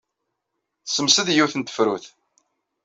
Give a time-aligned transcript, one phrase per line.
[0.85, 2.05] Tessemsed yiwet n tefrut.